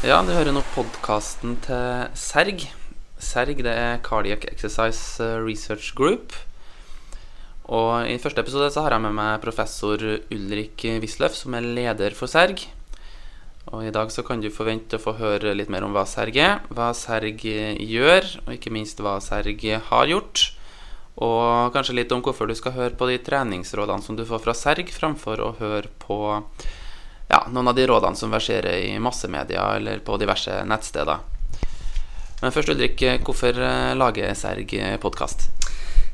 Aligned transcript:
Ja, 0.00 0.22
du 0.24 0.30
hører 0.32 0.54
nå 0.56 0.62
podkasten 0.72 1.58
til 1.60 2.06
Serg. 2.16 2.62
Serg 3.20 3.58
det 3.66 3.74
er 3.76 3.98
Cardiac 4.00 4.46
Exercise 4.48 5.20
eh, 5.20 5.42
Research 5.44 5.90
Group. 5.92 6.32
Og 7.68 8.08
I 8.08 8.16
første 8.16 8.40
episode 8.40 8.70
så 8.72 8.86
har 8.86 8.96
jeg 8.96 9.04
med 9.04 9.12
meg 9.18 9.42
professor 9.44 10.00
Ulrik 10.00 10.86
Wisløff, 11.04 11.36
som 11.36 11.58
er 11.58 11.68
leder 11.68 12.16
for 12.16 12.32
Serg. 12.32 12.64
Og 13.68 13.84
I 13.84 13.92
dag 13.92 14.08
så 14.08 14.24
kan 14.24 14.40
du 14.40 14.48
forvente 14.48 14.96
å 14.96 15.04
få 15.04 15.18
høre 15.20 15.52
litt 15.52 15.68
mer 15.68 15.84
om 15.84 15.92
hva 15.92 16.06
Serg 16.08 16.40
er, 16.40 16.64
hva 16.72 16.94
Serg 16.96 17.44
gjør, 17.44 18.32
og 18.46 18.56
ikke 18.56 18.72
minst 18.72 19.04
hva 19.04 19.18
Serg 19.20 19.68
har 19.92 20.08
gjort. 20.08 20.48
Og 21.20 21.76
kanskje 21.76 22.00
litt 22.00 22.16
om 22.16 22.24
hvorfor 22.24 22.48
du 22.48 22.56
skal 22.56 22.72
høre 22.72 22.96
på 22.96 23.12
de 23.12 23.20
treningsrådene 23.20 24.08
som 24.08 24.16
du 24.16 24.24
får 24.24 24.46
fra 24.48 24.56
Serg, 24.64 24.96
framfor 24.96 25.44
å 25.44 25.58
høre 25.60 25.92
på 26.00 26.22
ja, 27.30 27.44
noen 27.50 27.70
av 27.70 27.74
de 27.78 27.86
rådene 27.86 28.18
som 28.18 28.32
verserer 28.34 28.82
i 28.88 28.98
massemedia 29.02 29.68
eller 29.76 30.02
på 30.04 30.18
diverse 30.18 30.62
nettsteder. 30.66 31.22
Men 32.40 32.54
først, 32.54 32.72
Ulrik, 32.72 33.02
hvorfor 33.26 33.60
eh, 33.62 33.92
lager 34.00 34.34
Serg 34.34 34.72
podkast? 35.02 35.50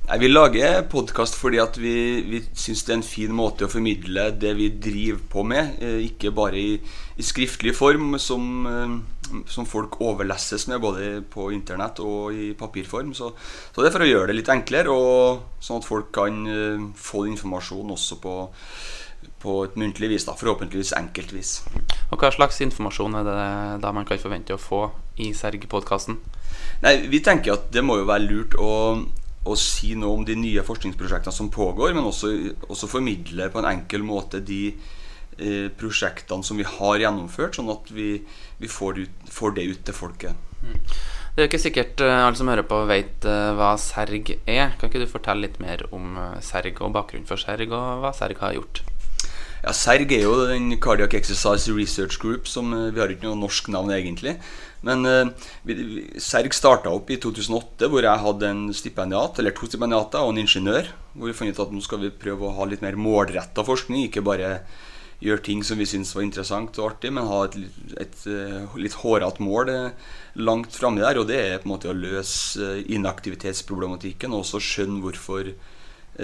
Vi 0.07 0.29
lager 0.29 0.84
podkast 0.87 1.34
fordi 1.34 1.59
vi, 1.83 1.95
vi 2.30 2.41
syns 2.55 2.84
det 2.87 2.93
er 2.93 2.98
en 3.01 3.07
fin 3.07 3.33
måte 3.34 3.66
å 3.66 3.71
formidle 3.71 4.29
det 4.38 4.52
vi 4.59 4.69
driver 4.83 5.23
på 5.33 5.45
med. 5.47 5.79
Eh, 5.83 6.02
ikke 6.10 6.34
bare 6.34 6.60
i, 6.60 6.74
i 7.16 7.27
skriftlig 7.27 7.73
form, 7.79 8.19
som, 8.23 8.45
eh, 8.66 9.41
som, 9.51 9.66
folk 9.66 9.96
overlesses 10.05 10.69
med 10.69 10.83
både 10.85 11.09
på 11.33 11.48
internett 11.55 12.02
og 12.05 12.37
i 12.37 12.52
papirform. 12.59 13.15
Så, 13.16 13.33
så, 13.71 13.80
det 13.80 13.88
er 13.88 13.96
for 13.96 14.05
å 14.05 14.10
gjøre 14.10 14.30
det 14.35 14.41
litt 14.43 14.52
enklere, 14.52 14.93
og 14.93 15.65
sånn 15.65 15.80
at 15.80 15.88
folk 15.88 16.12
kan 16.15 16.45
få 16.98 17.24
informasjon 17.33 17.96
også 17.96 18.21
på 18.23 18.37
på 19.46 19.60
et 19.64 19.77
muntlig 19.78 20.10
vis. 20.10 20.27
da, 20.27 20.34
Forhåpentligvis 20.38 20.95
enkelt 20.98 21.34
vis. 21.34 21.60
Og 22.10 22.18
Hva 22.21 22.32
slags 22.34 22.60
informasjon 22.65 23.21
er 23.21 23.26
det 23.26 23.38
da 23.84 23.93
man 23.95 24.09
kan 24.09 24.21
forvente 24.23 24.57
å 24.57 24.60
få 24.60 24.88
i 25.23 25.32
Serg-podkasten? 25.37 26.18
Vi 26.82 27.23
tenker 27.24 27.56
at 27.56 27.71
det 27.74 27.84
må 27.84 28.01
jo 28.01 28.09
være 28.09 28.26
lurt 28.26 28.56
å, 28.60 28.71
å, 29.46 29.56
si 29.59 29.95
noe 29.98 30.18
om 30.18 30.26
de 30.29 30.37
nye 30.38 30.65
forskningsprosjektene 30.66 31.34
som 31.34 31.52
pågår, 31.52 31.95
men 31.96 32.06
også, 32.09 32.32
også 32.68 32.90
formidle 32.90 33.48
på 33.52 33.62
en 33.62 33.71
enkel 33.71 34.04
måte 34.06 34.43
de 34.45 34.62
eh, 34.73 35.68
prosjektene 35.78 36.45
som 36.45 36.59
vi 36.60 36.66
har 36.68 37.01
gjennomført, 37.02 37.56
sånn 37.56 37.73
at 37.73 37.93
vi, 37.95 38.10
vi 38.60 38.73
får, 38.73 39.04
ut, 39.06 39.30
får, 39.32 39.56
det 39.56 39.71
ut 39.71 39.87
til 39.88 39.96
folket. 39.96 40.45
Mm. 40.62 40.82
Det 41.37 41.43
er 41.43 41.45
jo 41.45 41.51
ikke 41.51 41.60
sikkert 41.66 42.01
uh, 42.01 42.23
alle 42.24 42.37
som 42.38 42.49
hører 42.49 42.65
på, 42.65 42.78
vet 42.88 43.26
uh, 43.28 43.52
hva 43.59 43.74
Serg 43.80 44.30
er. 44.49 44.73
Kan 44.80 44.88
ikke 44.88 45.02
du 45.02 45.10
fortelle 45.10 45.45
litt 45.45 45.59
mer 45.60 45.84
om 45.93 46.16
Serg 46.40 46.80
og 46.80 46.95
bakgrunnen 46.96 47.28
for 47.28 47.40
Serg, 47.40 47.73
og 47.76 48.04
hva 48.04 48.12
Serg 48.16 48.40
har 48.40 48.56
gjort? 48.56 48.80
Ja, 49.66 49.72
Serg 49.74 50.12
er 50.14 50.20
jo 50.22 50.34
den 50.46 50.76
Cardiac 50.78 51.16
Exercise 51.18 51.72
Research 51.74 52.20
Group 52.22 52.46
som 52.46 52.70
eh, 52.70 52.92
Vi 52.95 53.00
har 53.02 53.10
ikke 53.10 53.26
noe 53.26 53.38
norsk 53.40 53.66
navn, 53.74 53.90
egentlig. 53.90 54.36
Men 54.86 55.02
uh, 55.02 55.32
Serg 56.22 56.54
starta 56.54 56.92
opp 56.95 57.10
i 57.10 57.16
2008, 57.18 57.88
hvor 57.90 58.06
jeg 58.06 58.22
hadde 58.22 58.50
en 58.52 58.60
stipendiat, 58.70 59.40
eller 59.42 59.56
to 59.56 59.66
stipendiater 59.66 60.22
og 60.22 60.30
en 60.30 60.44
ingeniør. 60.44 60.92
Hvor 61.16 61.32
vi 61.32 61.34
fant 61.34 61.50
ut 61.50 61.64
at 61.64 61.74
nå 61.74 61.82
skal 61.82 62.04
vi 62.04 62.12
prøve 62.14 62.46
å 62.46 62.54
ha 62.60 62.68
litt 62.70 62.84
mer 62.84 62.94
målretta 62.94 63.66
forskning. 63.66 64.06
Ikke 64.06 64.22
bare 64.22 64.60
gjøre 65.19 65.42
ting 65.48 65.66
som 65.66 65.82
vi 65.82 65.88
syns 65.91 66.14
var 66.14 66.28
interessant 66.28 66.78
og 66.78 66.92
artig, 66.92 67.10
men 67.16 67.26
ha 67.26 67.42
et, 67.48 67.59
et, 67.59 68.04
et 68.06 68.26
eh, 68.31 68.76
litt 68.78 69.00
hårete 69.03 69.42
mål 69.42 69.72
langt 70.47 70.78
framme 70.78 71.03
der. 71.03 71.19
Og 71.19 71.26
det 71.26 71.42
er 71.42 71.59
på 71.59 71.66
en 71.66 71.75
måte 71.75 71.91
å 71.91 71.97
løse 72.06 72.84
inaktivitetsproblematikken 72.87 74.31
og 74.31 74.44
også 74.44 74.62
skjønne 74.62 75.03
hvorfor 75.03 75.56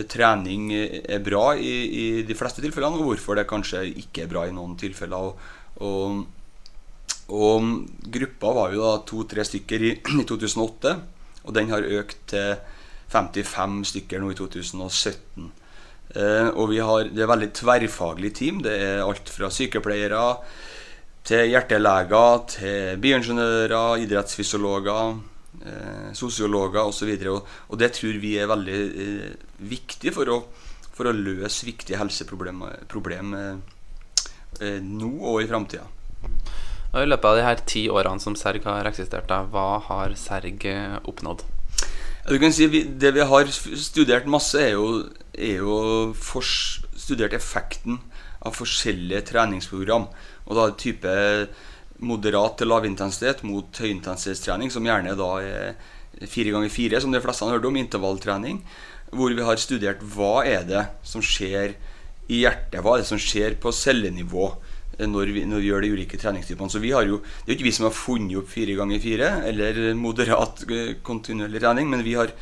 trening 0.08 0.70
er 0.72 1.22
bra 1.24 1.52
i, 1.56 1.72
i, 1.86 2.04
de 2.26 2.36
fleste 2.36 2.62
tilfellene, 2.64 3.00
og 3.00 3.12
hvorfor 3.12 3.38
det 3.38 3.48
kanskje 3.50 3.84
ikke 4.04 4.24
er 4.24 4.30
bra 4.30 4.46
i 4.48 4.54
noen 4.54 4.76
tilfeller. 4.80 5.28
Og, 5.28 5.84
og, 5.84 6.22
og 7.32 7.72
gruppa 8.16 8.52
var 8.56 8.76
jo 8.76 8.84
da 8.84 8.92
to-tre 9.08 9.46
stykker 9.48 9.88
i, 9.88 9.94
i, 10.20 10.26
2008, 10.28 10.94
og 11.42 11.56
den 11.56 11.72
har 11.74 11.88
økt 12.00 12.22
til 12.32 12.54
55 13.12 13.82
stykker 13.92 14.22
nå 14.22 14.32
i 14.32 14.38
2017. 14.38 15.50
Eh, 16.12 16.48
og 16.48 16.70
vi 16.70 16.80
har, 16.80 17.08
det 17.12 17.24
er 17.24 17.32
veldig 17.32 17.50
tverrfaglig 17.56 18.32
team. 18.36 18.62
Det 18.64 18.72
er 18.72 19.02
alt 19.04 19.28
fra 19.32 19.50
sykepleiere 19.52 20.22
til 21.26 21.52
hjerteleger, 21.52 22.40
til 22.56 23.02
bioingeniører, 23.02 24.00
idrettsfysiologer 24.06 25.20
eh, 25.60 26.10
sosiologer 26.16 26.82
osv. 26.82 27.12
Og, 27.12 27.26
og, 27.36 27.56
og 27.68 27.80
det 27.80 27.92
tror 27.98 28.20
vi 28.22 28.36
er 28.40 28.50
veldig 28.50 28.80
eh, 29.06 29.48
viktig 29.72 30.14
for 30.16 30.32
å, 30.32 30.38
for 30.92 31.10
å, 31.10 31.16
løse 31.16 31.66
viktige 31.68 32.00
helseproblemer 32.00 32.84
problem, 32.90 33.34
eh, 33.38 34.78
nå 34.82 35.12
og 35.32 35.42
i 35.42 35.50
framtida. 35.50 35.88
I 36.92 37.08
løpet 37.08 37.24
av 37.24 37.38
de 37.38 37.44
her 37.46 37.60
ti 37.64 37.86
årene 37.88 38.20
som 38.20 38.36
Serg 38.36 38.66
har 38.68 38.88
eksistert, 38.88 39.24
da, 39.30 39.42
hva 39.48 39.80
har 39.86 40.12
Serg 40.20 40.66
eh, 40.68 40.98
oppnådd? 41.08 41.44
Du 42.28 42.36
kan 42.38 42.52
si 42.54 42.68
vi, 42.70 42.84
Det 42.84 43.10
vi 43.16 43.24
har 43.26 43.48
studert 43.50 44.28
masse, 44.30 44.60
er 44.60 44.76
jo, 44.76 45.08
er 45.34 45.64
jo 45.64 46.12
studert 46.94 47.34
effekten 47.34 47.98
av 48.42 48.54
forskjellige 48.54 49.24
treningsprogram. 49.32 50.06
Og 50.46 50.58
da 50.58 50.68
type 50.78 51.16
moderat 52.02 52.58
til 52.60 52.70
lavintensitet 52.72 53.44
mot 53.46 53.78
høyintensitetstrening, 53.78 54.72
som 54.74 54.86
gjerne 54.86 55.14
da 55.18 55.30
er 55.42 56.28
fire 56.28 56.52
ganger 56.54 56.72
fire, 56.72 57.00
som 57.00 57.14
de 57.14 57.22
fleste 57.22 57.46
har 57.46 57.56
hørt 57.56 57.68
om, 57.68 57.78
intervalltrening. 57.78 58.60
Hvor 59.12 59.32
vi 59.32 59.44
har 59.44 59.60
studert 59.60 60.02
hva 60.14 60.42
er 60.48 60.66
det 60.68 60.86
som 61.06 61.24
skjer 61.24 61.76
i 62.32 62.42
hjertet, 62.44 62.80
hva 62.80 62.96
er 62.96 63.02
det 63.02 63.10
som 63.10 63.20
skjer 63.20 63.58
på 63.60 63.72
cellenivå 63.74 64.50
når 65.00 65.32
vi, 65.34 65.44
når 65.48 65.62
vi 65.62 65.68
gjør 65.70 65.84
de 65.84 65.92
ulike 65.96 66.18
treningstypene. 66.20 66.70
Så 66.70 66.80
vi 66.82 66.92
har 66.92 67.06
jo, 67.08 67.18
Det 67.18 67.46
er 67.46 67.54
jo 67.54 67.58
ikke 67.58 67.68
vi 67.68 67.76
som 67.76 67.88
har 67.88 67.96
funnet 67.96 68.38
opp 68.38 68.50
fire 68.52 68.76
ganger 68.78 69.00
fire 69.00 69.30
eller 69.48 69.94
moderat 69.98 70.64
eh, 70.68 70.96
kontinuerlig 71.02 71.62
trening, 71.62 71.88
men 71.90 72.04
vi 72.04 72.18
har 72.18 72.34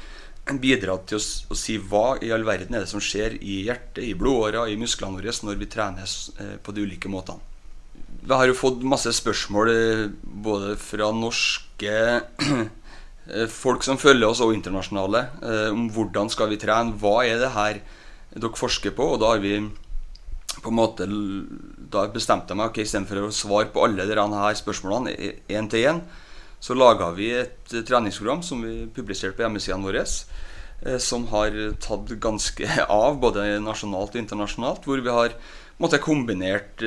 bidratt 0.61 1.07
til 1.07 1.21
å, 1.21 1.23
å, 1.53 1.57
si 1.59 1.77
hva 1.79 2.19
i 2.25 2.33
all 2.35 2.45
verden 2.47 2.75
er 2.75 2.83
det 2.83 2.91
som 2.91 3.03
skjer 3.03 3.37
i 3.39 3.63
hjertet, 3.69 4.03
i 4.03 4.17
blodåra, 4.19 4.67
i 4.69 4.79
musklene 4.81 5.21
våre 5.21 5.35
når 5.47 5.61
vi 5.61 5.71
trener 5.71 6.17
eh, 6.43 6.57
på 6.63 6.75
de 6.75 6.87
ulike 6.89 7.13
måtene. 7.13 7.50
Vi 8.31 8.37
har 8.39 8.47
jo 8.47 8.55
fått 8.55 8.85
masse 8.87 9.11
spørsmål 9.11 9.69
eh, 9.73 10.01
både 10.23 10.77
fra 10.79 11.09
norske 11.11 11.95
eh, 12.47 13.49
folk 13.51 13.83
som 13.83 13.99
følger 13.99 14.29
oss, 14.29 14.43
og 14.45 14.53
internasjonale, 14.55 15.25
eh, 15.43 15.71
om 15.75 15.89
hvordan 15.91 16.31
skal 16.31 16.53
vi 16.53 16.59
trene. 16.63 16.95
Hva 17.03 17.25
er 17.27 17.41
det 17.43 17.49
her 17.57 17.81
dere 18.37 18.61
forsker 18.61 18.95
på? 18.95 19.09
Og 19.17 19.19
da 19.19 19.33
har 19.33 19.43
vi 19.43 19.57
på 20.61 20.71
en 20.71 20.77
måte 20.77 21.09
Da 21.91 22.05
bestemte 22.15 22.53
jeg 22.53 22.61
meg 22.61 22.71
ok, 22.71 22.79
istedenfor 22.85 23.25
å 23.25 23.33
svare 23.35 23.73
på 23.75 23.83
alle 23.83 24.07
disse 24.07 24.63
spørsmålene 24.63 25.33
én 25.51 25.67
til 25.71 25.91
én, 25.91 26.01
så 26.63 26.79
laga 26.79 27.11
vi 27.17 27.33
et 27.35 27.67
treningsprogram 27.67 28.47
som 28.47 28.63
vi 28.63 28.87
publiserte 28.95 29.35
på 29.35 29.43
hjemmesidene 29.43 29.91
våre. 29.91 30.07
Som 31.03 31.27
har 31.35 31.59
tatt 31.83 32.15
ganske 32.23 32.79
av, 33.03 33.19
både 33.19 33.59
nasjonalt 33.59 34.15
og 34.15 34.23
internasjonalt. 34.23 34.87
Hvor 34.87 35.03
vi 35.03 35.19
har 35.19 35.35
måtte, 35.83 35.99
kombinert 35.99 36.87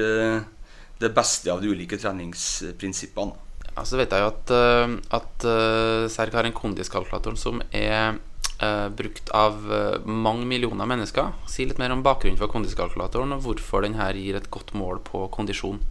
det 1.04 1.14
beste 1.16 1.52
av 1.54 1.62
de 1.62 1.72
ulike 1.74 2.00
treningsprinsippene. 2.00 3.40
Ja, 3.74 3.86
så 3.90 3.98
vet 3.98 4.14
jeg 4.14 4.22
jo 4.22 4.30
at, 4.30 4.54
eh, 4.54 4.92
at 5.18 5.46
uh, 5.50 6.06
Serg 6.12 6.36
har 6.38 6.46
en 6.46 6.54
kondiskalkulator 6.54 7.38
som 7.42 7.64
er 7.74 8.20
uh, 8.62 8.90
brukt 8.94 9.32
av 9.34 9.58
mange 10.06 10.46
millioner 10.50 10.90
mennesker. 10.90 11.34
Si 11.50 11.66
litt 11.66 11.82
mer 11.82 11.96
om 11.96 12.04
bakgrunnen 12.06 12.38
for 12.40 12.54
kondiskalkulatoren, 12.54 13.34
og 13.34 13.48
hvorfor 13.48 13.86
den 13.86 13.98
her 13.98 14.14
gir 14.18 14.38
et 14.38 14.52
godt 14.54 14.76
mål 14.78 15.02
på 15.08 15.26
kondisjon. 15.34 15.82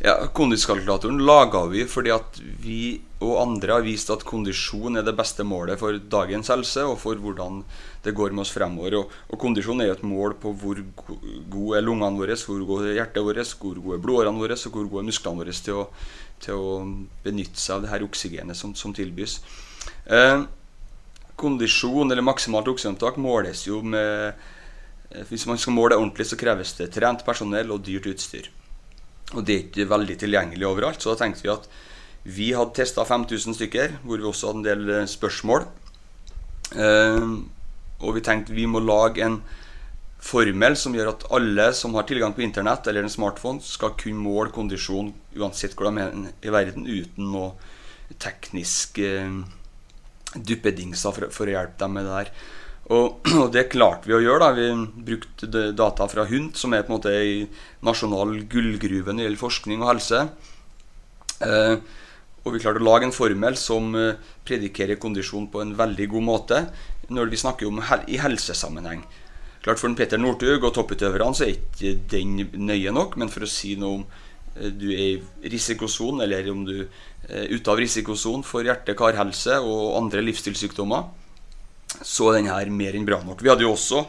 Ja, 0.00 0.14
Kondiskalkulatoren 0.32 1.18
laga 1.28 1.66
vi 1.68 1.82
fordi 1.84 2.12
at 2.14 2.38
vi 2.64 3.00
og 3.20 3.34
andre 3.36 3.74
har 3.74 3.82
vist 3.84 4.08
at 4.08 4.22
kondisjon 4.24 4.96
er 4.96 5.04
det 5.04 5.12
beste 5.12 5.44
målet 5.44 5.76
for 5.76 5.98
dagens 6.12 6.48
helse 6.48 6.86
og 6.88 6.94
for 7.02 7.18
hvordan 7.20 7.58
det 8.06 8.14
går 8.16 8.32
med 8.32 8.46
oss 8.46 8.52
fremover. 8.54 8.94
Og, 8.96 9.10
og 9.28 9.40
kondisjon 9.42 9.82
er 9.84 9.90
jo 9.90 9.96
et 9.98 10.06
mål 10.08 10.38
på 10.40 10.54
hvor 10.56 10.78
gode 11.52 11.76
er 11.76 11.84
lungene 11.84 12.16
våre, 12.16 12.36
hvor 12.40 12.62
gode 12.64 12.86
er 12.88 12.96
hjertet 12.96 13.26
vårt, 13.26 13.42
hvor 13.60 13.76
gode 13.76 13.98
er 13.98 14.04
blodårene 14.06 14.40
våre 14.40 14.56
og 14.56 14.78
hvor 14.78 14.88
gode 14.88 15.02
er 15.02 15.08
musklene 15.10 15.42
våre 15.42 15.56
til 15.66 15.82
å, 15.82 15.84
til 16.46 16.62
å 16.62 16.78
benytte 17.26 17.60
seg 17.60 17.76
av 17.76 17.84
det 17.84 17.90
her 17.92 18.06
oksygenet 18.06 18.56
som, 18.56 18.72
som 18.72 18.94
tilbys. 18.96 19.36
Eh, 20.08 20.46
kondisjon, 21.44 22.08
eller 22.08 22.24
maksimalt 22.24 22.72
oksygenopptak, 22.72 23.20
måles 23.20 23.66
jo 23.68 23.82
med 23.84 24.32
eh, 24.32 25.28
Hvis 25.28 25.44
man 25.50 25.60
skal 25.60 25.76
måle 25.76 26.00
ordentlig, 26.00 26.30
så 26.30 26.40
kreves 26.40 26.72
det 26.78 26.88
trent 26.96 27.26
personell 27.26 27.76
og 27.76 27.84
dyrt 27.84 28.08
utstyr. 28.14 28.48
Og 29.36 29.46
det 29.46 29.54
er 29.54 29.64
ikke 29.66 29.90
veldig 29.90 30.16
tilgjengelig 30.18 30.66
overalt. 30.66 31.02
Så 31.02 31.12
da 31.12 31.22
tenkte 31.22 31.44
vi 31.44 31.52
at 31.52 31.68
vi 32.24 32.50
hadde 32.52 32.76
testa 32.76 33.04
5000 33.06 33.56
stykker, 33.56 33.96
hvor 34.04 34.20
vi 34.20 34.28
også 34.28 34.50
hadde 34.50 34.60
en 34.60 34.68
del 34.68 34.92
eh, 34.98 35.08
spørsmål. 35.08 35.64
Eh, 36.76 37.30
og 38.00 38.16
vi 38.16 38.24
tenkte 38.24 38.56
vi 38.56 38.68
må 38.70 38.82
lage 38.82 39.24
en 39.24 39.40
formel 40.20 40.76
som 40.76 40.94
gjør 40.94 41.14
at 41.14 41.24
alle 41.32 41.70
som 41.76 41.94
har 41.96 42.04
tilgang 42.08 42.34
på 42.36 42.44
internett 42.44 42.86
eller 42.90 43.06
en 43.06 43.12
smartphone, 43.12 43.62
skal 43.64 43.96
kunne 44.00 44.20
måle 44.20 44.52
kondisjon 44.52 45.14
uansett 45.38 45.76
hvor 45.76 45.88
de 45.88 46.02
er 46.02 46.12
i 46.44 46.52
verden, 46.52 46.84
uten 46.84 47.30
noe 47.32 47.54
teknisk 48.20 49.00
eh, 49.00 49.40
duppedingser 50.34 51.14
for, 51.16 51.32
for, 51.32 51.48
å 51.48 51.54
hjelpe 51.56 51.80
dem 51.80 51.96
med 51.96 52.08
det 52.08 52.18
der. 52.18 52.32
Og, 52.90 53.22
og, 53.40 53.48
det 53.54 53.68
klarte 53.70 54.10
vi 54.10 54.16
å 54.16 54.22
gjøre. 54.22 54.50
da 54.50 54.50
Vi 54.56 55.06
brukte 55.10 55.70
data 55.76 56.08
fra 56.10 56.26
HUNT, 56.26 56.58
som 56.58 56.74
er 56.74 56.84
på 56.84 56.92
en 56.92 56.98
måte 56.98 57.14
ei 57.14 57.46
nasjonal 57.86 58.34
gullgruve 58.50 59.14
når 59.14 59.22
det 59.22 59.28
gjelder 59.28 59.44
forskning 59.44 59.84
og 59.84 59.92
helse. 59.92 60.22
Eh, 61.46 61.74
og 62.40 62.54
vi 62.54 62.62
klarte 62.62 62.80
å 62.80 62.86
lage 62.86 63.06
en 63.08 63.14
formel 63.14 63.56
som 63.60 63.94
eh, 63.96 64.16
predikerer 64.48 65.00
kondisjon 65.00 65.48
på 65.52 65.62
en 65.62 65.74
veldig 65.78 66.08
god 66.14 66.26
måte 66.26 66.62
når 67.10 67.30
vi 67.30 67.40
snakker 67.40 67.68
om 67.68 67.82
hel 67.88 68.02
i 68.10 68.20
helsesammenheng. 68.22 69.04
Klart 69.60 69.80
For 69.80 69.92
Petter 69.96 70.20
Northug 70.20 70.64
og 70.64 70.72
topputøverne 70.72 71.36
så 71.36 71.46
er 71.46 71.56
ikke 71.58 71.94
den 72.10 72.38
nøye 72.64 72.94
nok, 72.96 73.18
men 73.20 73.32
for 73.32 73.44
å 73.44 73.50
si 73.50 73.74
noe 73.78 74.00
om 74.00 74.04
eh, 74.56 74.72
du 74.72 74.88
er 74.90 75.06
i 75.14 75.54
risikosonen, 75.54 76.24
eller 76.26 76.50
om 76.50 76.66
du 76.66 76.76
er 76.80 77.52
ute 77.52 77.70
av 77.70 77.78
risikosonen 77.78 78.42
for 78.46 78.66
hjerte-karhelse 78.66 79.60
og 79.62 79.98
andre 80.00 80.24
livsstilssykdommer, 80.24 81.19
så 82.02 82.32
den 82.36 82.50
her 82.50 82.70
mer 82.72 82.96
enn 82.96 83.08
bra 83.08 83.20
nok. 83.24 83.42
Vi 83.42 83.50
hadde 83.52 83.66
jo 83.66 83.74
også 83.74 84.04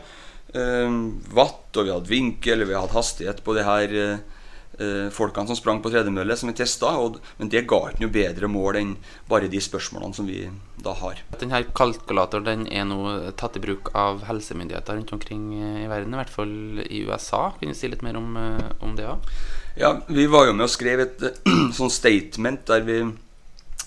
eh, 0.55 0.99
watt, 1.35 1.71
og 1.75 1.87
vi 1.87 1.95
hadde 1.95 2.11
vinkel, 2.11 2.67
vi 2.67 2.77
hadde 2.77 2.95
hastighet 2.95 3.43
på 3.45 3.55
de 3.57 3.65
her 3.67 3.95
eh, 4.03 4.41
eh, 4.81 5.07
folkene 5.13 5.49
som 5.49 5.57
sprang 5.57 5.81
på 5.83 5.91
tredemølle, 5.93 6.35
som 6.37 6.51
vi 6.51 6.57
testa. 6.57 6.91
Men 7.39 7.51
det 7.51 7.65
ga 7.69 7.81
ikke 7.89 8.05
noe 8.05 8.13
bedre 8.13 8.49
mål 8.51 8.79
enn 8.81 8.93
bare 9.29 9.51
de 9.51 9.61
spørsmålene 9.63 10.17
som 10.17 10.29
vi 10.29 10.43
da 10.81 10.93
har. 10.97 11.21
Denne 11.41 11.63
kalkulatoren 11.77 12.47
den 12.47 12.67
er 12.71 12.87
nå 12.89 13.31
tatt 13.39 13.57
i 13.57 13.63
bruk 13.63 13.93
av 13.97 14.23
helsemyndigheter 14.29 14.97
rundt 14.97 15.15
omkring 15.15 15.49
i 15.55 15.87
verden, 15.91 16.13
i 16.15 16.21
hvert 16.21 16.35
fall 16.35 16.85
i 16.87 17.03
USA. 17.07 17.49
Kan 17.59 17.73
du 17.73 17.77
si 17.77 17.91
litt 17.91 18.05
mer 18.05 18.19
om, 18.19 18.35
eh, 18.37 18.69
om 18.81 18.95
det 18.97 19.09
òg? 19.09 19.33
Ja, 19.79 20.01
vi 20.07 20.27
var 20.27 20.47
jo 20.47 20.53
med 20.53 20.67
og 20.67 20.73
skrev 20.73 21.05
et 21.05 21.21
sånn 21.77 21.91
statement 21.93 22.65
der, 22.67 22.83
vi, 22.87 23.01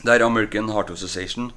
der 0.05 0.25
American 0.25 0.71
Heart 0.73 0.95
Association 0.95 1.53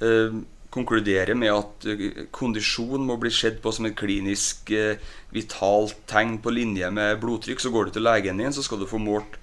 eh, 0.00 0.32
konkluderer 0.74 1.36
med 1.38 1.52
at 1.52 1.86
eh, 1.90 2.26
kondisjon 2.34 3.06
må 3.06 3.18
bli 3.20 3.32
sett 3.34 3.60
på 3.62 3.72
som 3.74 3.88
et 3.88 3.96
klinisk 3.98 4.70
eh, 4.74 5.00
vitalt 5.34 5.98
tegn 6.10 6.38
på 6.42 6.52
linje 6.54 6.90
med 6.94 7.20
blodtrykk. 7.22 7.62
Så 7.62 7.72
går 7.74 7.88
du 7.88 7.96
til 7.96 8.06
legen 8.06 8.42
din, 8.42 8.54
så 8.54 8.64
skal 8.64 8.82
du 8.82 8.88
få 8.90 9.00
målt 9.02 9.38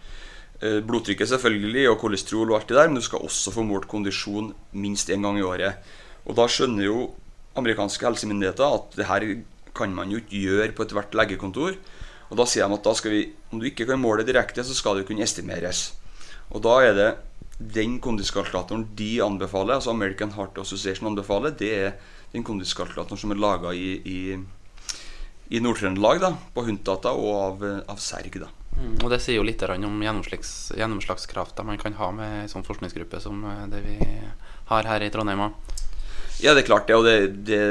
eh, 0.62 0.80
blodtrykket 0.86 1.34
selvfølgelig, 1.34 1.88
og 1.92 2.00
kolesterol 2.04 2.54
og 2.54 2.60
alt 2.60 2.70
det 2.72 2.80
der, 2.80 2.92
men 2.92 3.02
du 3.02 3.06
skal 3.06 3.26
også 3.26 3.56
få 3.56 3.66
målt 3.68 3.90
kondisjon 3.92 4.54
minst 4.76 5.12
én 5.14 5.26
gang 5.26 5.40
i 5.40 5.48
året. 5.48 5.82
Og 6.28 6.38
da 6.40 6.48
skjønner 6.48 6.88
jo 6.88 7.10
amerikanske 7.60 8.08
helsemyndigheter 8.08 8.80
at 8.80 8.96
det 8.98 9.10
her 9.10 9.28
kan 9.78 9.94
man 9.94 10.12
jo 10.12 10.22
ikke 10.22 10.46
gjøre 10.48 10.72
på 10.76 10.86
ethvert 10.86 11.16
legekontor. 11.18 11.78
Og 12.32 12.40
da 12.40 12.46
sier 12.50 12.70
de 12.70 12.78
at 12.78 12.86
da 12.86 13.10
vi, 13.12 13.26
om 13.52 13.60
du 13.62 13.68
ikke 13.70 13.86
kan 13.90 14.02
måle 14.02 14.26
direkte, 14.26 14.64
så 14.66 14.74
skal 14.74 14.98
det 14.98 15.08
kunne 15.10 15.26
estimeres. 15.26 15.92
Og 16.54 16.64
da 16.66 16.80
er 16.86 16.96
det 16.98 17.10
den 17.74 18.00
kondiskalkulatoren 18.04 18.88
de 18.98 19.12
anbefaler, 19.24 19.78
altså 19.78 19.94
American 19.94 20.34
Heart 20.36 20.58
Association 20.64 21.08
anbefaler, 21.12 21.56
det 21.60 21.72
er 21.78 21.94
den 22.34 22.44
kondiskalkulatoren 22.46 23.20
som 23.20 23.32
er 23.32 23.40
laga 23.40 23.74
i, 23.78 23.94
i, 24.04 24.20
i 25.54 25.62
Nord-Trøndelag, 25.64 26.26
på 26.54 26.66
Huntdata 26.68 27.14
og 27.14 27.34
av, 27.38 27.66
av 27.94 28.02
Serg. 28.02 28.40
da. 28.42 28.50
Mm, 28.74 28.96
og 29.04 29.10
Det 29.14 29.20
sier 29.22 29.38
jo 29.38 29.46
litt 29.46 29.62
om 29.70 30.02
gjennomslags, 30.02 30.74
gjennomslagskrafta 30.78 31.66
man 31.66 31.78
kan 31.82 31.94
ha 32.00 32.10
med 32.16 32.40
en 32.44 32.50
sånn 32.52 32.66
forskningsgruppe 32.66 33.22
som 33.22 33.44
eh, 33.46 33.68
det 33.72 33.84
vi 33.86 33.98
har 34.72 34.90
her 34.90 35.06
i 35.06 35.12
Trondheim. 35.14 35.52
Ja, 36.42 36.54
det 36.54 36.64
er 36.64 36.72
klart 36.72 36.90
det. 36.90 36.98
Og 36.98 37.06
det, 37.06 37.46
det, 37.46 37.62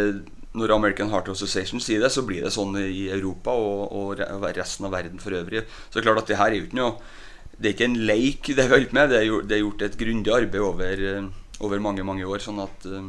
når 0.54 0.76
American 0.76 1.10
Heart 1.10 1.32
Association 1.32 1.82
sier 1.82 2.02
det, 2.02 2.12
så 2.14 2.22
blir 2.26 2.44
det 2.44 2.52
sånn 2.54 2.76
i 2.78 3.08
Europa 3.10 3.54
og, 3.56 3.90
og 3.90 4.54
resten 4.54 4.86
av 4.86 4.94
verden 4.94 5.22
for 5.22 5.34
øvrig. 5.36 5.64
Så 5.88 5.98
det 5.98 6.02
er 6.02 6.08
klart 6.10 6.22
at 6.22 6.30
det 6.30 6.38
her 6.38 6.52
er 6.52 6.60
jo 6.60 6.68
ikke 6.68 6.78
noe 6.78 6.94
det 7.62 7.70
er 7.70 7.76
ikke 7.76 7.90
en 7.90 8.00
leik 8.08 8.48
det 8.50 8.64
vi 8.66 8.74
holdt 8.74 8.94
med. 8.96 9.12
Det 9.12 9.20
er, 9.20 9.28
gjort, 9.28 9.46
det 9.46 9.56
er 9.56 9.62
gjort 9.62 9.84
et 9.86 9.98
grundig 10.00 10.32
arbeid 10.34 10.64
over, 10.66 11.04
eh, 11.10 11.28
over, 11.62 11.82
mange 11.84 12.06
mange 12.06 12.26
år. 12.26 12.42
sånn 12.42 12.58
at 12.62 12.88
uh, 12.90 13.04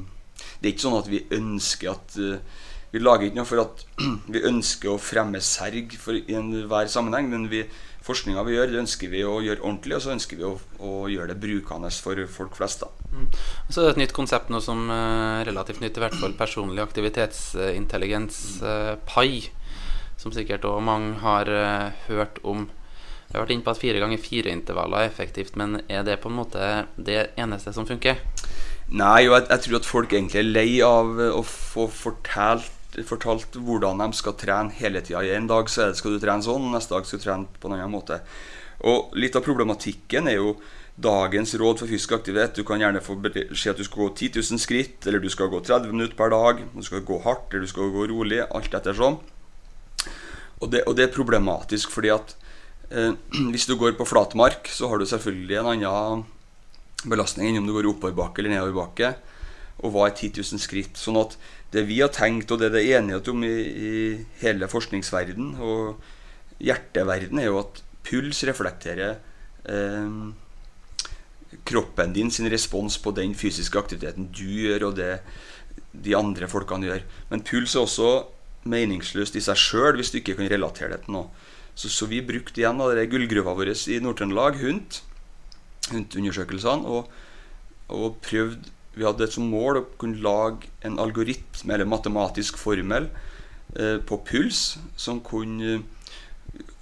Det 0.60 0.68
er 0.68 0.74
ikke 0.74 0.86
sånn 0.86 1.00
at 1.00 1.10
vi 1.10 1.24
ønsker 1.34 1.94
at 1.96 2.20
uh, 2.22 2.62
Vi 2.94 3.02
lager 3.02 3.26
ikke 3.26 3.40
noe 3.40 3.50
for 3.50 3.64
at 3.64 3.82
vi 4.36 4.44
ønsker 4.46 4.92
å 4.92 5.00
fremme 5.02 5.42
serg 5.42 5.96
for, 5.98 6.14
i 6.14 6.38
enhver 6.38 6.92
sammenheng. 6.94 7.32
Men 7.32 7.48
vi, 7.50 7.64
forskninga 8.06 8.44
vi 8.46 8.54
gjør, 8.54 8.70
det 8.70 8.84
ønsker 8.84 9.10
vi 9.10 9.24
å 9.26 9.40
gjøre 9.42 9.64
ordentlig, 9.64 9.98
og 9.98 10.06
så 10.06 10.14
ønsker 10.14 10.38
vi 10.38 10.46
å, 10.46 10.54
å 10.86 10.94
gjøre 11.10 11.34
det 11.34 11.40
brukende 11.42 11.90
for 12.06 12.22
folk 12.30 12.60
flest. 12.60 12.86
da. 12.86 13.10
Mm. 13.10 13.26
Så 13.74 13.82
er 13.82 13.96
et 13.96 14.04
nytt 14.04 14.14
konsept 14.14 14.54
nå 14.54 14.62
som 14.62 14.86
uh, 14.94 15.42
relativt 15.50 15.82
nytt, 15.82 15.98
i 15.98 16.06
hvert 16.06 16.20
fall 16.22 16.38
personlig 16.38 16.86
aktivitetsintelligens, 16.86 18.40
PAI, 19.10 19.48
som 20.22 20.36
sikkert 20.36 20.70
òg 20.70 20.86
mange 20.86 21.18
har 21.26 21.50
hørt 22.06 22.38
om. 22.46 22.68
Jeg 23.34 23.40
har 23.40 23.48
vært 23.48 23.54
inne 23.56 23.66
på 23.66 23.74
at 23.74 23.80
fire 23.82 23.98
ganger 23.98 24.20
fire-intervaller 24.22 25.02
er 25.02 25.08
effektivt, 25.10 25.56
men 25.58 25.80
er 25.90 26.04
det 26.06 26.20
på 26.22 26.30
en 26.30 26.36
måte 26.38 26.66
det 27.02 27.32
eneste 27.42 27.72
som 27.74 27.88
funker? 27.90 28.20
Nei, 28.94 29.24
jeg, 29.26 29.48
jeg 29.50 29.64
tror 29.64 29.78
at 29.80 29.88
folk 29.90 30.12
egentlig 30.14 30.38
er 30.44 30.52
lei 30.52 30.68
av 30.86 31.18
å 31.18 31.40
få 31.42 31.88
fortalt, 31.90 33.00
fortalt 33.10 33.58
hvordan 33.58 34.04
de 34.04 34.20
skal 34.20 34.36
trene 34.38 34.78
hele 34.78 35.02
tida. 35.02 35.24
En 35.34 35.50
dag 35.50 35.72
så 35.74 35.88
skal 35.98 36.14
du 36.14 36.22
trene 36.22 36.46
sånn, 36.46 36.68
neste 36.76 36.94
dag 36.94 37.10
skal 37.10 37.24
du 37.24 37.26
trene 37.26 37.58
på 37.58 37.72
en 37.72 37.74
annen 37.80 37.96
måte. 37.96 38.20
Og 38.86 39.18
Litt 39.18 39.40
av 39.40 39.48
problematikken 39.48 40.30
er 40.30 40.38
jo 40.38 40.54
dagens 40.94 41.56
råd 41.58 41.82
for 41.82 41.90
fysisk 41.90 42.14
aktivitet. 42.20 42.62
Du 42.62 42.70
kan 42.70 42.86
gjerne 42.86 43.02
få 43.02 43.18
beskjed 43.18 43.74
at 43.74 43.82
du 43.82 43.88
skal 43.90 44.04
gå 44.04 44.10
10 44.28 44.44
000 44.44 44.62
skritt, 44.62 45.10
eller 45.10 45.26
du 45.26 45.32
skal 45.34 45.50
gå 45.50 45.64
30 45.66 45.90
minutter 45.90 46.14
per 46.22 46.30
dag. 46.36 46.62
Du 46.78 46.86
skal 46.86 47.02
gå 47.02 47.18
hardt, 47.26 47.50
eller 47.50 47.66
du 47.66 47.74
skal 47.74 47.90
gå 47.98 48.06
rolig. 48.14 48.44
Alt 48.46 48.78
etter 48.78 48.94
sånn. 49.02 49.18
Og 50.62 50.70
det, 50.70 50.86
og 50.86 50.94
det 51.02 51.08
er 51.10 51.18
problematisk 51.18 51.90
fordi 51.98 52.14
at 52.14 52.38
Eh, 52.38 52.43
hvis 53.52 53.68
du 53.70 53.76
går 53.80 53.98
på 53.98 54.08
flatmark, 54.08 54.70
så 54.70 54.90
har 54.92 55.02
du 55.02 55.08
selvfølgelig 55.10 55.60
en 55.60 55.72
annen 55.74 56.26
belastning 57.10 57.50
enn 57.50 57.62
om 57.64 57.68
du 57.68 57.76
går 57.76 57.90
oppoverbakke 57.90 58.42
eller 58.42 58.56
nedoverbakke. 58.56 59.14
Og 59.84 59.94
hva 59.94 60.08
er 60.08 60.16
10 60.16 60.40
000 60.40 60.62
skritt? 60.62 61.00
Sånn 61.00 61.20
at 61.20 61.36
det 61.74 61.86
vi 61.90 62.00
har 62.04 62.14
tenkt, 62.14 62.52
og 62.54 62.62
det 62.62 62.72
det 62.76 62.84
er 62.84 63.00
enighet 63.02 63.28
om 63.34 63.44
i, 63.44 63.56
i 63.58 63.94
hele 64.44 64.70
forskningsverden 64.70 65.56
og 65.58 66.62
hjerteverden, 66.64 67.42
er 67.42 67.50
jo 67.50 67.60
at 67.64 67.82
puls 68.06 68.44
reflekterer 68.48 69.18
eh, 69.66 70.14
kroppen 71.66 72.14
din 72.14 72.32
sin 72.32 72.50
respons 72.52 73.00
på 73.02 73.14
den 73.16 73.34
fysiske 73.38 73.80
aktiviteten 73.80 74.30
du 74.36 74.46
gjør, 74.46 74.90
og 74.92 75.02
det 75.02 75.18
de 75.94 76.16
andre 76.18 76.50
folkene 76.50 76.90
gjør. 76.90 77.04
Men 77.30 77.44
puls 77.46 77.76
er 77.76 77.84
også 77.84 78.12
meningsløst 78.70 79.36
i 79.38 79.44
seg 79.44 79.60
sjøl 79.60 79.98
hvis 80.00 80.14
du 80.14 80.20
ikke 80.22 80.38
kan 80.40 80.50
relatere 80.52 80.96
det 80.96 81.04
til 81.06 81.18
noe. 81.18 81.30
Så, 81.76 81.90
så 81.90 82.08
vi 82.10 82.22
brukte 82.26 82.62
igjen 82.62 82.82
av 82.84 82.94
gullgruva 83.10 83.56
vår 83.58 83.74
i 83.74 84.00
Nord-Trøndelag, 84.04 84.60
HUNT, 84.62 85.02
HUNT-undersøkelsene, 85.90 86.86
og, 86.86 87.10
og 87.90 88.18
prøvde 88.24 88.72
Vi 88.94 89.02
hadde 89.08 89.26
som 89.34 89.48
mål 89.50 89.80
å 89.80 89.88
kunne 89.98 90.22
lage 90.22 90.70
en 90.86 91.00
algoritme 91.02 91.74
eller 91.74 91.88
matematisk 91.90 92.60
formel 92.62 93.08
eh, 93.74 93.98
på 93.98 94.20
puls 94.22 94.76
som 95.02 95.18
kunne 95.26 95.80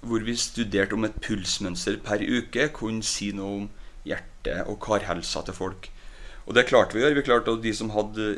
hvor 0.01 0.25
vi 0.25 0.36
studerte 0.36 0.98
om 0.98 1.06
et 1.08 1.16
pulsmønster 1.24 2.01
per 2.04 2.20
uke 2.20 2.68
kunne 2.75 3.06
si 3.06 3.30
noe 3.38 3.62
om 3.62 3.70
hjerte- 4.08 4.66
og 4.68 4.80
karhelsa 4.84 5.46
til 5.48 5.56
folk. 5.56 5.88
Og 6.48 6.58
det 6.58 6.68
klarte 6.68 6.98
vi 6.98 7.01
å 7.01 7.06
gjøre. 7.06 7.20
Vi 7.20 7.27
klarte 7.27 7.54
at 7.54 7.63
de 7.63 7.74
som 7.77 7.94
hadde 7.94 8.32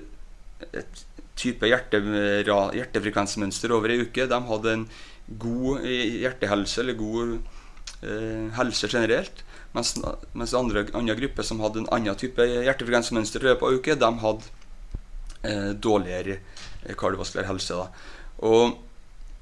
et 0.70 1.04
type 1.40 1.68
hjerte, 1.70 2.00
hjertefrekvensmønster 2.46 3.74
over 3.74 3.94
ei 3.94 4.04
uke, 4.06 4.28
de 4.30 4.40
hadde 4.50 4.76
en 4.78 4.86
god 5.40 5.86
hjertehelse 5.88 6.82
eller 6.84 6.98
god 7.00 7.38
eh, 8.04 8.50
helse 8.58 8.90
generelt. 8.92 9.44
Mens, 9.74 9.96
mens 10.38 10.54
andre, 10.54 10.86
andre 10.94 11.16
grupper 11.18 11.46
som 11.48 11.62
hadde 11.64 11.82
en 11.82 11.92
annen 11.96 12.18
type 12.20 12.46
hjertefrekvensmønster 12.46 13.42
i 13.42 13.50
løpet 13.50 13.66
av 13.68 13.78
uke, 13.80 13.98
de 13.98 14.12
hadde 14.26 14.52
eh, 15.50 15.72
dårligere 15.74 16.38
eh, 16.38 16.94
kardiovaskulær 17.00 17.50
helse. 17.50 17.80
Og, 18.46 18.78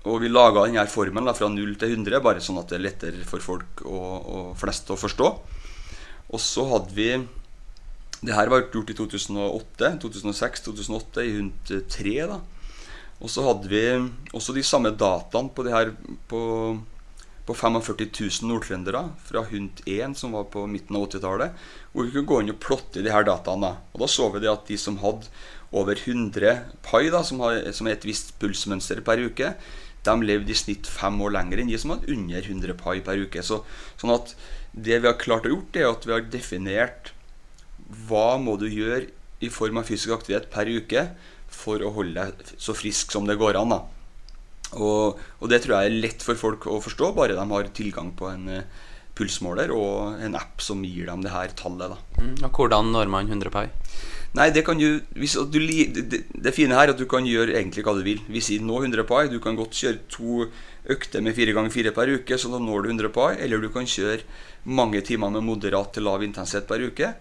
og 0.08 0.22
vi 0.24 0.32
laga 0.32 0.66
denne 0.68 0.88
formen 0.92 1.28
da, 1.28 1.36
fra 1.36 1.52
0 1.52 1.76
til 1.82 1.98
100, 1.98 2.24
bare 2.24 2.44
sånn 2.44 2.62
at 2.62 2.72
det 2.72 2.80
er 2.80 2.88
lettere 2.88 3.28
for 3.28 3.44
folk 3.44 3.84
og, 3.84 4.32
og 4.38 4.56
flest 4.62 4.94
å 4.94 5.00
forstå. 5.00 5.32
Og 6.32 6.40
så 6.40 6.64
hadde 6.70 6.96
vi 6.96 7.12
det 8.22 8.38
her 8.38 8.52
var 8.54 8.68
gjort 8.70 8.92
i 8.94 8.98
2008, 8.98 9.96
2006, 10.02 10.66
2008 10.70 11.24
i 11.26 11.36
HUNT 11.38 11.72
3. 11.90 12.18
da 12.30 12.42
og 13.22 13.30
så 13.30 13.44
hadde 13.46 13.70
vi 13.70 13.84
også 14.34 14.54
de 14.56 14.64
samme 14.66 14.92
dataene 14.98 15.54
på, 15.54 15.66
her, 15.70 15.94
på, 16.30 16.42
på 17.46 17.56
45 17.58 18.08
000 18.08 18.50
nordtrøndere 18.50 19.04
fra 19.28 19.44
HUNT 19.52 19.84
1, 19.86 20.18
som 20.18 20.34
var 20.38 20.48
på 20.54 20.66
midten 20.70 20.98
av 20.98 21.06
80-tallet, 21.06 21.62
hvor 21.94 22.08
vi 22.08 22.16
kunne 22.16 22.32
gå 22.32 22.40
inn 22.42 22.54
og 22.56 22.62
plotte 22.64 23.06
de 23.06 23.14
her 23.14 23.28
dataene. 23.28 23.76
Og 23.94 24.02
da 24.02 24.10
så 24.10 24.32
vi 24.34 24.50
at 24.50 24.66
de 24.70 24.80
som 24.82 24.98
hadde 25.04 25.30
over 25.72 25.96
100 25.96 26.58
pai, 26.84 27.06
da, 27.14 27.22
som, 27.24 27.46
har, 27.46 27.62
som 27.78 27.88
er 27.88 28.00
et 28.00 28.10
visst 28.10 28.34
pulsmønster 28.42 29.06
per 29.06 29.22
uke, 29.22 29.54
de 30.02 30.14
levde 30.26 30.50
i 30.50 30.58
snitt 30.58 30.90
fem 30.90 31.20
år 31.22 31.36
lenger 31.38 31.62
enn 31.62 31.70
de 31.70 31.78
som 31.78 31.94
hadde 31.94 32.10
under 32.10 32.42
100 32.42 32.74
pai 32.82 32.98
per 33.06 33.22
uke. 33.22 33.46
Så, 33.46 33.62
sånn 34.02 34.18
at 34.18 34.34
det 34.74 34.98
vi 34.98 35.06
har 35.06 35.22
klart 35.22 35.46
å 35.46 35.54
gjort, 35.54 35.78
er 35.78 35.92
at 35.92 36.10
vi 36.10 36.18
har 36.18 36.26
definert 36.34 37.14
hva 38.08 38.38
må 38.42 38.58
du 38.60 38.68
gjøre 38.70 39.10
i 39.42 39.50
form 39.52 39.82
av 39.82 39.90
fysisk 39.90 40.14
aktivitet 40.16 40.52
per 40.54 40.70
uke 40.70 41.08
for 41.52 41.84
å 41.84 41.92
holde 41.96 42.24
deg 42.30 42.54
så 42.62 42.76
frisk 42.78 43.12
som 43.14 43.28
det 43.28 43.40
går 43.42 43.60
an. 43.60 43.76
da. 43.76 43.82
Og, 44.80 45.20
og, 45.42 45.50
det 45.52 45.64
tror 45.64 45.78
jeg 45.78 45.90
er 45.90 46.02
lett 46.06 46.24
for 46.24 46.40
folk 46.40 46.70
å 46.72 46.80
forstå, 46.84 47.12
bare 47.18 47.36
de 47.36 47.44
har 47.50 47.74
tilgang 47.76 48.14
på 48.16 48.30
en 48.32 48.48
uh, 48.48 48.88
pulsmåler 49.18 49.74
og 49.76 50.22
en 50.24 50.38
app 50.40 50.64
som 50.64 50.84
gir 50.88 51.10
dem 51.10 51.26
det 51.26 51.34
her 51.34 51.52
tallet. 51.58 51.92
da. 51.92 52.22
Mm, 52.22 52.36
og 52.48 52.56
Hvordan 52.56 52.94
når 52.96 53.12
man 53.12 53.28
100 53.28 53.52
pai? 53.52 53.68
Nei, 54.38 54.48
det 54.56 54.64
kan 54.64 54.80
du, 54.80 55.02
hvis 55.20 55.36
du 55.52 55.58
det, 55.60 56.22
det 56.32 56.54
fine 56.56 56.78
her 56.78 56.88
er 56.88 56.94
at 56.94 57.02
du 57.02 57.04
kan 57.10 57.26
gjøre 57.28 57.58
egentlig 57.58 57.84
hva 57.84 57.98
du 57.98 58.06
vil. 58.06 58.22
Vi 58.32 58.40
sier 58.40 58.64
nå 58.64 58.80
100 58.80 59.04
pai. 59.10 59.26
Du 59.28 59.42
kan 59.44 59.60
godt 59.60 59.76
kjøre 59.76 60.06
to 60.14 60.46
økter 60.92 61.20
med 61.22 61.36
fire 61.36 61.52
ganger 61.58 61.74
fire 61.74 61.92
per 61.92 62.14
uke, 62.16 62.40
så 62.40 62.54
da 62.54 62.62
når 62.64 62.88
du 62.88 62.94
100 62.94 63.12
pai. 63.12 63.34
Eller 63.44 63.60
du 63.60 63.68
kan 63.74 63.84
kjøre 63.84 64.24
mange 64.64 65.02
timer 65.04 65.34
med 65.36 65.44
moderat 65.44 65.92
til 65.92 66.08
lav 66.08 66.24
intensitet 66.24 66.70
per 66.70 66.88
uke 66.88 67.12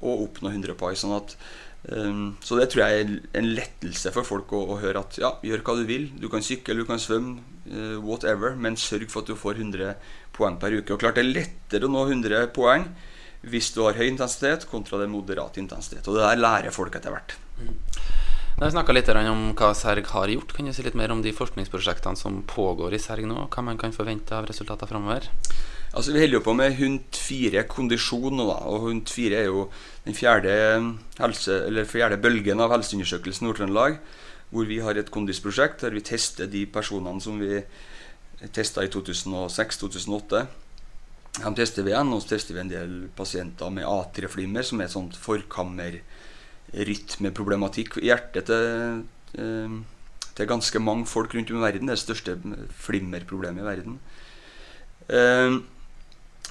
og 0.00 0.26
oppnå 0.26 0.52
100 0.52 0.76
pai. 0.80 0.92
Sånn 0.98 1.14
um, 1.16 2.24
så 2.44 2.58
det 2.58 2.70
tror 2.72 2.84
jeg 2.84 3.04
er 3.04 3.14
en 3.40 3.50
lettelse 3.56 4.12
for 4.16 4.28
folk 4.28 4.52
å, 4.56 4.64
å, 4.74 4.80
høre 4.82 5.04
at 5.04 5.20
ja, 5.20 5.34
gjør 5.46 5.64
hva 5.66 5.76
du 5.80 5.84
vil. 5.88 6.10
Du 6.20 6.28
kan 6.32 6.44
sykle, 6.44 6.78
du 6.78 6.86
kan 6.88 7.02
svømme, 7.02 7.40
uh, 7.70 7.96
whatever, 8.04 8.56
men 8.56 8.78
sørg 8.80 9.12
for 9.12 9.24
at 9.24 9.32
du 9.32 9.38
får 9.38 9.62
100 9.62 9.94
poeng 10.36 10.58
per 10.60 10.78
uke. 10.78 10.94
Og 10.94 11.02
klart 11.02 11.20
det 11.20 11.26
er 11.26 11.34
lettere 11.34 11.88
å 11.88 11.92
nå 11.92 12.06
100 12.08 12.50
poeng 12.56 12.88
hvis 13.40 13.70
du 13.72 13.84
har 13.86 13.96
høy 13.96 14.04
intensitet 14.10 14.66
kontra 14.68 14.98
det 15.00 15.08
moderat 15.08 15.56
intensitet. 15.60 16.04
Og 16.08 16.18
det 16.18 16.26
der 16.26 16.42
lærer 16.42 16.74
folk 16.74 16.96
etter 16.98 17.14
hvert. 17.14 17.38
Mm. 17.60 17.76
Da 18.60 18.66
har 18.66 18.68
vi 18.68 18.74
snakka 18.74 18.92
litt 18.92 19.08
om 19.16 19.44
hva 19.56 19.70
Serg 19.72 20.10
har 20.12 20.28
gjort. 20.28 20.52
Kan 20.52 20.66
du 20.68 20.74
si 20.76 20.82
litt 20.84 20.96
mer 20.98 21.12
om 21.14 21.22
de 21.24 21.32
forskningsprosjektene 21.32 22.18
som 22.20 22.42
pågår 22.44 22.92
i 22.92 23.00
Serg 23.00 23.24
nå? 23.24 23.46
Hva 23.48 23.62
man 23.64 23.80
kan 23.80 23.94
forvente 23.96 24.36
av 24.36 24.44
resultater 24.50 24.90
framover? 24.90 25.30
Altså, 25.90 26.14
vi 26.14 26.22
holder 26.22 26.38
jo 26.38 26.46
på 26.46 26.54
med 26.54 26.76
hund 26.78 27.18
4 27.18 27.64
kondisjon 27.66 28.36
nå. 28.38 28.46
da, 28.46 28.60
og 28.70 28.86
hund 28.86 29.10
4 29.10 29.40
er 29.40 29.48
jo 29.50 29.66
den 30.04 30.14
fjerde, 30.14 30.52
helse, 31.18 31.56
fjerde 31.90 32.20
bølgen 32.22 32.62
av 32.62 32.70
Helseundersøkelsen 32.76 33.48
Nord-Trøndelag. 33.48 33.98
Hvor 34.50 34.66
vi 34.66 34.80
har 34.82 34.98
et 34.98 35.10
kondisprosjekt 35.14 35.82
der 35.82 35.94
vi 35.94 36.02
tester 36.02 36.48
de 36.50 36.64
personene 36.66 37.22
som 37.22 37.38
vi 37.42 37.60
testa 38.54 38.82
i 38.82 38.90
2006-2008 38.90 40.46
de 41.38 41.54
tester 41.54 41.84
vi 41.86 41.92
igjen, 41.92 42.08
og 42.12 42.22
så 42.22 42.28
tester 42.34 42.54
vi 42.56 42.60
en 42.64 42.72
del 42.72 43.08
pasienter 43.16 43.70
med 43.72 43.84
atrieflimmer, 43.86 44.62
som 44.66 44.80
er 44.80 44.84
et 44.88 44.96
sånt 44.96 45.16
forkammerrytmeproblematikk 45.20 47.90
i 48.00 48.06
hjertet 48.10 48.44
til, 48.50 48.64
eh, 49.38 49.70
til 50.34 50.46
ganske 50.46 50.78
mange 50.82 51.06
folk 51.06 51.34
rundt 51.34 51.50
om 51.50 51.56
i 51.58 51.60
verden. 51.60 51.86
Det 51.86 51.92
er 51.92 51.96
det 51.96 52.06
største 52.06 52.32
flimmerproblemet 52.82 53.62
i 53.62 53.70
verden. 53.70 53.98
Eh, 55.08 55.50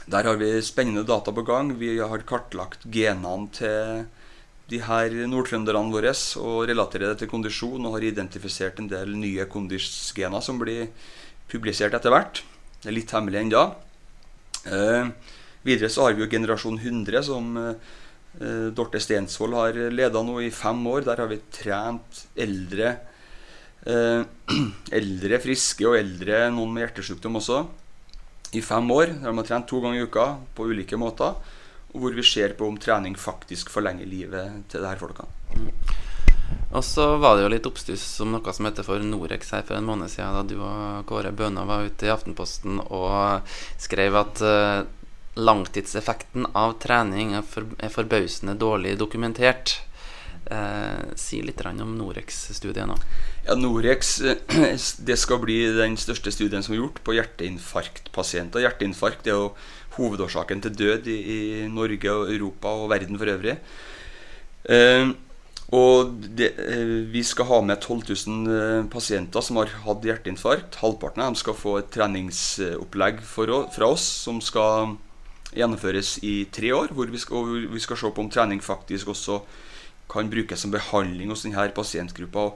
der 0.10 0.26
har 0.26 0.40
vi 0.42 0.56
spennende 0.66 1.06
data 1.06 1.32
på 1.32 1.44
gang. 1.46 1.76
Vi 1.78 1.98
har 2.00 2.26
kartlagt 2.28 2.88
genene 2.90 3.50
til 3.54 4.08
de 4.70 4.80
her 4.86 5.14
nordtrønderne 5.30 5.94
våre 5.94 6.14
og 6.42 6.68
relaterer 6.70 7.14
det 7.14 7.24
til 7.24 7.32
kondisjon 7.32 7.86
og 7.86 7.98
har 7.98 8.06
identifisert 8.06 8.80
en 8.82 8.90
del 8.90 9.16
nye 9.18 9.46
kondisgener 9.50 10.42
som 10.46 10.62
blir 10.62 10.90
publisert 11.50 11.96
etter 11.98 12.14
hvert. 12.14 12.42
Det 12.82 12.92
er 12.92 12.98
litt 12.98 13.14
hemmelig 13.14 13.42
ennå. 13.42 13.64
Eh, 14.70 15.10
videre 15.66 15.90
så 15.90 16.06
har 16.06 16.16
vi 16.16 16.24
jo 16.24 16.32
Generasjon 16.32 16.78
100, 16.78 17.24
som 17.26 17.58
eh, 17.60 18.70
Dorte 18.78 19.02
Stensvold 19.02 19.58
har 19.58 19.80
leda 19.94 20.22
nå 20.26 20.38
i 20.46 20.54
fem 20.54 20.86
år. 20.90 21.06
Der 21.10 21.22
har 21.24 21.30
vi 21.32 21.42
trent 21.54 22.24
eldre, 22.38 22.96
eh, 23.90 24.22
eldre 25.02 25.42
friske 25.44 25.90
og 25.90 25.98
eldre, 26.00 26.48
noen 26.54 26.74
med 26.74 26.86
hjertesykdom 26.86 27.42
også, 27.42 27.64
i 28.56 28.62
fem 28.66 28.92
år. 28.92 29.14
Der 29.20 29.30
de 29.30 29.38
har 29.38 29.48
trent 29.48 29.68
to 29.70 29.82
ganger 29.84 30.02
i 30.02 30.08
uka 30.08 30.28
på 30.56 30.70
ulike 30.72 30.98
måter. 30.98 31.36
Og 31.94 32.04
hvor 32.04 32.14
vi 32.14 32.26
ser 32.26 32.54
på 32.58 32.68
om 32.70 32.78
trening 32.78 33.18
faktisk 33.18 33.72
forlenger 33.74 34.06
livet 34.06 34.70
til 34.70 34.86
disse 34.86 35.02
folkene. 35.02 35.30
Og 36.70 36.84
så 36.86 37.06
var 37.18 37.36
det 37.36 37.46
jo 37.46 37.52
litt 37.54 37.66
oppstuss 37.66 38.06
om 38.22 38.36
noe 38.36 38.54
som 38.54 38.68
heter 38.68 38.86
for 38.86 39.02
Norex 39.02 39.52
her 39.56 39.66
for 39.66 39.78
en 39.78 39.88
måned 39.90 40.12
siden, 40.14 40.36
da 40.38 40.44
du 40.46 40.62
og 40.62 41.06
Kåre 41.10 41.32
Bøna 41.34 41.66
var 41.66 41.88
ute 41.90 42.06
i 42.06 42.14
Aftenposten 42.14 42.78
og 42.86 43.50
skrev 43.82 44.18
at 44.20 44.42
uh, 44.46 44.86
langtidseffekten 45.40 46.50
av 46.58 46.76
trening 46.82 47.36
er 47.38 47.94
forbausende 47.94 48.58
dårlig 48.62 48.98
dokumentert. 49.02 49.80
Uh, 50.50 51.12
si 51.20 51.44
litt 51.46 51.62
om 51.68 51.92
Norex-studiet 52.00 52.88
nå. 52.90 52.96
Ja, 53.46 53.54
Norex 53.60 54.16
det 55.08 55.18
skal 55.22 55.42
bli 55.44 55.60
den 55.76 55.98
største 56.00 56.34
studien 56.34 56.66
som 56.66 56.74
er 56.74 56.82
gjort 56.82 57.04
på 57.06 57.14
hjerteinfarktpasienter. 57.20 58.64
Hjerteinfarkt 58.66 59.30
er 59.30 59.38
jo 59.38 59.52
hovedårsaken 60.00 60.64
til 60.66 60.78
død 60.80 61.10
i, 61.12 61.18
i 61.20 61.40
Norge 61.70 62.14
og 62.14 62.34
Europa 62.34 62.74
og 62.82 62.90
verden 62.94 63.20
for 63.20 63.30
øvrig. 63.30 63.60
Eh, 64.70 65.12
og 65.70 66.16
det, 66.38 66.54
eh, 66.58 66.96
vi 67.14 67.22
skal 67.24 67.46
ha 67.46 67.62
med 67.62 67.78
12 67.78 68.02
000 68.28 68.54
eh, 68.54 68.86
pasienter 68.90 69.42
som 69.46 69.60
har 69.62 69.70
hatt 69.86 70.06
hjerteinfarkt. 70.06 70.80
Halvparten 70.82 71.22
av 71.22 71.30
dem 71.30 71.38
skal 71.38 71.58
få 71.58 71.78
et 71.78 71.92
treningsopplegg 71.94 73.22
for, 73.22 73.54
fra 73.76 73.92
oss 73.94 74.06
som 74.26 74.42
skal 74.42 74.96
gjennomføres 75.54 76.18
i 76.26 76.48
tre 76.50 76.74
år. 76.74 76.90
Hvor 76.98 77.06
vi, 77.14 77.22
skal, 77.22 77.46
hvor 77.46 77.68
vi 77.76 77.84
skal, 77.86 78.02
se 78.02 78.10
på 78.10 78.26
om 78.26 78.32
trening 78.34 78.64
faktisk 78.66 79.14
også 79.14 79.44
kan 80.10 80.30
brukes 80.32 80.66
som 80.66 80.74
behandling 80.74 81.34
hos 81.34 81.46
denne 81.46 81.70
pasientgruppa. 81.76 82.52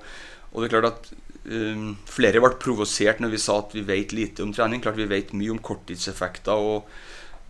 Og, 0.54 0.62
det 0.62 0.70
er 0.70 0.74
klart 0.76 0.92
at 0.92 1.10
um, 1.50 1.94
Flere 2.10 2.42
ble 2.44 2.54
provosert 2.62 3.22
når 3.22 3.34
vi 3.34 3.42
sa 3.42 3.60
at 3.62 3.74
vi 3.76 3.86
vet 3.88 4.14
lite 4.16 4.46
om 4.46 4.54
trening. 4.54 4.82
Klart 4.84 5.02
Vi 5.02 5.10
vet 5.10 5.36
mye 5.38 5.54
om 5.54 5.62
korttidseffekter 5.62 6.54
og 6.54 6.90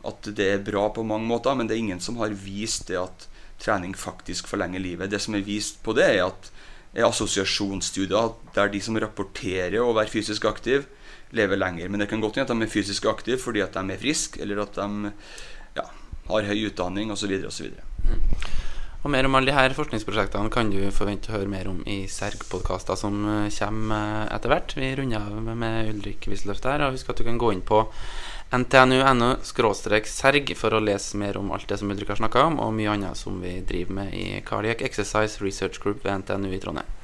at 0.04 0.28
det 0.36 0.50
er 0.52 0.66
bra 0.66 0.90
på 0.92 1.06
mange 1.08 1.30
måter, 1.30 1.56
men 1.56 1.70
det 1.70 1.78
er 1.78 1.86
ingen 1.86 2.02
som 2.04 2.18
har 2.20 2.34
vist 2.36 2.90
det 2.90 3.00
at 3.00 3.28
trening 3.64 3.94
faktisk 3.96 4.50
forlenger 4.52 4.84
livet. 4.84 5.12
Det 5.12 5.22
som 5.24 5.38
er 5.38 5.46
vist 5.48 5.80
på 5.84 5.96
det, 5.96 6.10
er 6.18 6.26
at 6.26 6.50
er 6.94 7.08
assosiasjonsstudier 7.08 8.34
der 8.54 8.70
de 8.70 8.82
som 8.84 8.98
rapporterer 9.02 9.80
å 9.82 9.96
være 9.96 10.12
fysisk 10.14 10.46
aktiv, 10.46 10.86
lever 11.34 11.58
lenger. 11.58 11.90
Men 11.90 12.04
det 12.04 12.10
kan 12.12 12.22
godt 12.22 12.38
hende 12.38 12.52
at 12.52 12.60
de 12.60 12.68
er 12.68 12.74
fysisk 12.74 13.08
aktive 13.10 13.40
fordi 13.42 13.64
at 13.66 13.74
de 13.74 13.96
er 13.96 14.02
friske, 14.02 14.42
eller 14.44 14.62
at 14.66 14.78
de 14.78 15.14
ja, 15.80 15.88
har 16.30 16.52
høy 16.52 16.68
utdanning 16.68 17.14
osv. 17.14 17.34
osv. 17.50 17.72
Og 19.04 19.12
mer 19.12 19.28
om 19.28 19.36
alle 19.36 19.52
de 19.52 19.56
her 19.58 19.74
forskningsprosjektene 19.76 20.52
kan 20.52 20.70
du 20.72 20.80
forvente 20.96 21.28
å 21.28 21.36
høre 21.36 21.52
mer 21.52 21.68
om 21.68 21.82
i 21.84 22.06
Serg-podkaster 22.08 22.96
som 22.96 23.18
eh, 23.28 23.50
kommer 23.52 24.22
eh, 24.24 24.30
etter 24.38 24.54
hvert. 24.54 24.76
Vi 24.80 24.94
runder 24.96 25.26
av 25.28 25.50
med 25.60 25.90
Ulrik 25.92 26.30
Wisløff 26.32 26.62
der. 26.64 26.86
Og 26.86 26.96
husk 26.96 27.12
at 27.12 27.20
du 27.20 27.28
kan 27.28 27.42
gå 27.42 27.52
inn 27.52 27.66
på 27.68 27.82
ntnu.no 28.54 29.34
serg 29.44 30.56
for 30.56 30.78
å 30.78 30.84
lese 30.84 31.20
mer 31.20 31.40
om 31.42 31.52
alt 31.52 31.68
det 31.68 31.82
som 31.82 31.92
Ulrik 31.92 32.14
har 32.14 32.22
snakka 32.22 32.48
om, 32.48 32.60
og 32.64 32.76
mye 32.78 32.96
annet 32.96 33.20
som 33.20 33.44
vi 33.44 33.58
driver 33.68 34.00
med 34.00 34.16
i 34.16 34.28
Cardiac 34.46 34.86
Exercise 34.86 35.44
Research 35.44 35.84
Group 35.84 36.06
ved 36.06 36.24
NTNU 36.24 36.54
i 36.54 36.62
Trondheim. 36.64 37.03